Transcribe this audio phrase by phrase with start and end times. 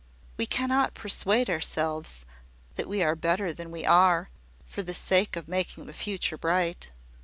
[0.35, 2.25] We cannot persuade ourselves
[2.73, 4.31] that we are better than we are,
[4.65, 6.89] for the sake of making the future bright."